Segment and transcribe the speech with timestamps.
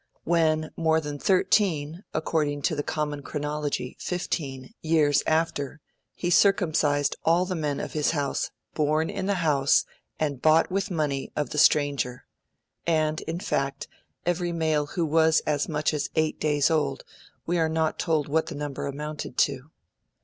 [0.23, 5.79] When, more than thirteen (according to the common chronology, fifteen) years after,
[6.15, 9.85] he circumcised "all the men of his house, BORN IN THE HOUSE,
[10.19, 12.25] AND BOUGHT WITH MONEY OF THE STRANGER",
[12.87, 13.87] and, in fact,
[14.25, 17.03] every male who was as much as eight days old,
[17.45, 19.69] we are not told what the number amounted to.